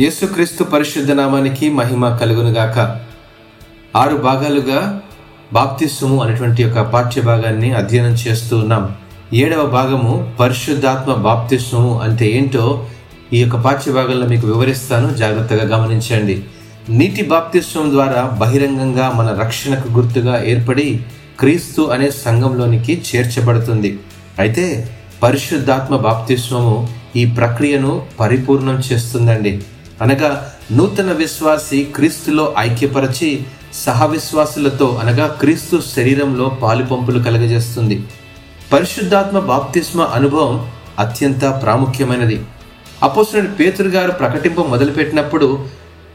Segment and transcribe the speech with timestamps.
[0.00, 3.00] యేసుక్రీస్తు పరిశుద్ధ నామానికి మహిమ కలుగునుగాక.
[3.96, 5.00] ఆరు భాగాలుగా
[5.52, 8.94] బాప్తిస్సుము అనేటువంటి ఒక పాఠ్య భాగాన్ని అధ్యయనం చేస్తూ ఉన్నాం.
[9.34, 12.86] ఏడవ భాగము పరిశుద్ధాత్మ బాప్తిస్సుము అంటే ఏంటో
[13.32, 15.14] ఈ యొక్క పాఠ్యభాగంలో మీకు వివరిస్తాను.
[15.14, 16.44] జాగ్రత్తగా గమనించండి.
[16.88, 21.00] నీటి బాప్తిస్వం ద్వారా బహిరంగంగా మన రక్షణకు గుర్తుగా ఏర్పడి
[21.40, 23.98] క్రీస్తు అనే సంఘంలోనికి చేర్చబడుతుంది.
[24.38, 24.90] అయితే
[25.22, 29.62] పరిశుద్ధాత్మ బాప్తిస్వము ఈ ప్రక్రియను పరిపూర్ణం చేస్తుందండి.
[30.02, 33.42] అనగా నూతన విశ్వాసి క్రీస్తులో ఐక్యపరచి
[33.74, 38.04] సహవిశ్వాసులతో అనగా క్రీస్తు శరీరంలో పాలుపంపులు కలగజేస్తుంది.
[38.72, 42.44] పరిశుద్ధాత్మ బాప్తిస్మ అనుభవం అత్యంత ప్రాముఖ్యమైనది.
[43.02, 45.66] అపోసరుడు పేతురు గారు ప్రకటింపు మొదలుపెట్టినప్పుడు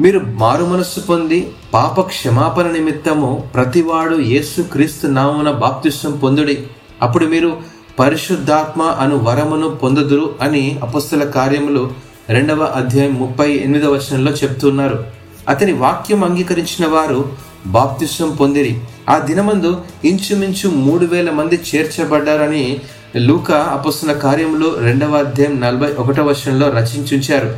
[0.00, 6.66] మీరు మారు మనస్సు పొంది పాప క్షమాపణ నిమిత్తము ప్రతివాడు యేసు క్రీస్తు నామమున బాప్తిస్వం పొందుడి.
[7.02, 7.56] అప్పుడు మీరు
[7.98, 15.04] పరిశుద్ధాత్మ అను వరమును పొందుదురు అని అపుస్తల కార్యములు రెండవ అధ్యాయం ముప్పై ఎనిమిదవ వచనంలో చెప్తున్నారు.
[15.48, 17.32] అతని వాక్యం అంగీకరించిన వారు
[17.66, 18.78] బాప్తిష్టం పొందిరి.
[19.08, 22.80] ఆ దినమందు ఇంచుమించు మూడు వేల మంది చేర్చబడ్డారని
[23.16, 27.56] లూక అపస్తున్న కార్యంలో రెండవ అధ్యాయం నలభై ఒకటవ వర్షంలో రచించుంచారు.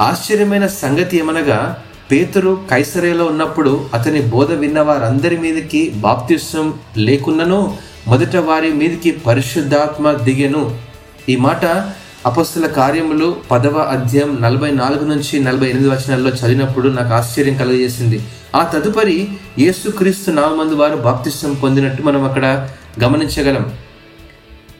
[0.00, 1.82] ఆశ్చర్యమైన సంగతి ఏమనగా
[2.12, 7.76] పేతురు కైసరేలో ఉన్నప్పుడు అతని బోధ విన్న వారందరి మీదకి బాప్తిష్టం లేకున్నను
[8.08, 10.76] మొదట వారి మీదకి పరిశుద్ధాత్మ దిగెను.
[11.28, 11.64] ఈ మాట
[12.28, 18.18] అపస్తుల కార్యములు పదవ అధ్యాయం నలభై నాలుగు నుంచి నలభై ఎనిమిది వచనాల్లో చదివినప్పుడు నాకు ఆశ్చర్యం కలుగజేసింది.
[18.54, 19.16] ఆ తదుపరి
[19.58, 22.46] యేసుక్రీస్తు నామందు వారు బాప్తిష్టం పొందినట్టు మనం అక్కడ
[23.04, 23.72] గమనించగలం.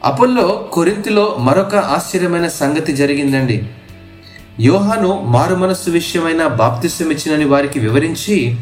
[0.04, 3.58] అపోల్లో కొరింతిలో మరొక ఆశ్చర్యమైన సంగతి జరిగిందండి.
[4.60, 8.56] యోహాను మారు మనస్సు విషయమైన బాప్తిష్టం ఇచ్చినని వారికి వివరించి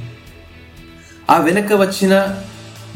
[1.31, 2.15] ఆ వెనక వచ్చిన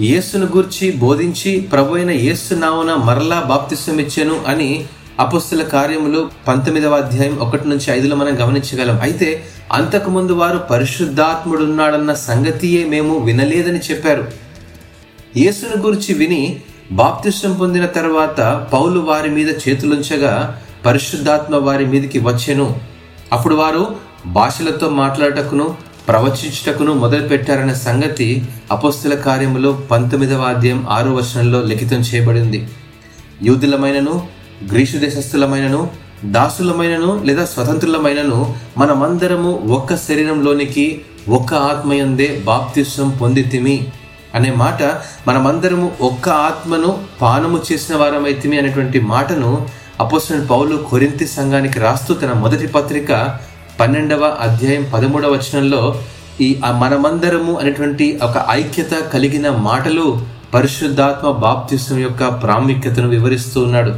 [0.00, 4.70] యేసును గూర్చి బోధించి ప్రభు అయిన యేసు నావున మరలా బాప్తిష్టం ఇచ్చాను అని
[5.20, 9.00] అపుస్తుల కార్యములు పంతొమ్మిదవ అధ్యాయం ఒకటి నుంచి ఐదులో మనం గమనించగలం.
[9.00, 14.24] అయితే అంతకుముందు వారు పరిశుద్ధాత్ముడున్నాడన్న సంగతియే మేము వినలేదని చెప్పారు.
[15.36, 16.60] యేసును గురించి విని
[16.92, 22.80] బాప్తిష్టం పొందిన తర్వాత పౌలు వారి మీద చేతులుంచగా పరిశుద్ధాత్మ వారి మీదకి వచ్చెను.
[23.32, 25.76] అప్పుడు వారు భాషలతో మాట్లాడటకును
[26.08, 32.68] ప్రవచించుటకును మొదలుపెట్టారనే సంగతి అపోస్తుల కార్యములో పంతొమ్మిదవ అధ్యాయం ఆరో వచనంలో లిఖితం చేయబడింది.
[33.42, 34.33] యూదులమైనను
[34.70, 35.80] గ్రీసు దేశస్థులమైనను
[36.32, 38.38] దాసులమైనను లేదా స్వతంత్రులమైనను
[38.78, 40.86] మనమందరము ఒక్క శరీరంలోనికి
[41.28, 43.76] ఒక్క ఆత్మయందే బాప్తిస్వం పొందితిమి
[44.34, 44.82] అనే మాట
[45.28, 49.50] మనమందరము ఒక్క ఆత్మను పానము చేసిన వారమైతిమి అనేటువంటి మాటను
[50.00, 53.10] అపోసిన పౌలు కొరింతి సంఘానికి రాస్తూ తన మొదటి పత్రిక
[53.80, 55.82] పన్నెండవ అధ్యాయం పదమూడవ వచనంలో
[56.40, 56.48] ఈ
[56.80, 60.06] మనమందరము అనేటువంటి ఒక ఐక్యత కలిగిన మాటలు
[60.54, 63.92] పరిశుద్ధాత్మ బాప్తిస్వం యొక్క ప్రాముఖ్యతను వివరిస్తూ ఉన్నాడు.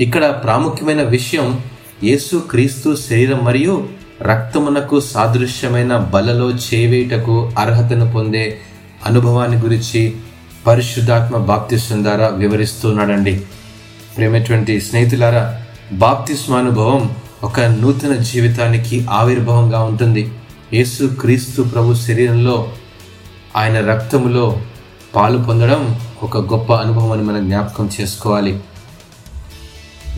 [0.00, 1.46] ఇక్కడ ప్రాముఖ్యమైన విషయం
[2.04, 3.74] యేసు క్రీస్తు శరీరం మరియు
[4.22, 8.58] రక్తమునకు సాదృశ్యమైన బలలో చేవేటకు అర్హతను పొందే
[9.06, 10.02] అనుభవాన్ని గురించి
[10.66, 13.34] పరిశుద్ధాత్మ బాప్తిస్వం ద్వారా వివరిస్తున్నాడండి.
[14.16, 15.44] ప్రేమటువంటి స్నేహితులారా
[15.92, 17.02] బాప్తిస్మానుభవం
[17.42, 20.22] ఒక నూతన జీవితానికి ఆవిర్భావంగా ఉంటుంది.
[20.72, 22.68] యేసు క్రీస్తు ప్రభు శరీరంలో
[23.56, 24.46] ఆయన రక్తములో
[25.14, 25.82] పాలు పొందడం
[26.22, 28.60] ఒక గొప్ప అనుభవం అని మనం జ్ఞాపకం చేసుకోవాలి.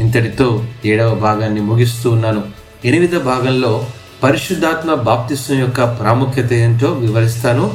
[0.01, 2.43] ఇంతటితో ఏడవ భాగాన్ని ముగిస్తూ ఉన్నాను.
[2.85, 3.87] ఎనిమిదవ భాగంలో
[4.23, 7.75] పరిశుద్ధాత్మ బాప్తిస్వం యొక్క ప్రాముఖ్యత ఏంటో వివరిస్తాను.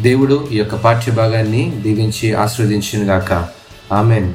[0.00, 3.48] దేవుడు ఈ యొక్క పాఠ్య భాగాన్ని దీవించి ఆస్వాదించినగాక
[3.92, 4.32] ఆమెన్.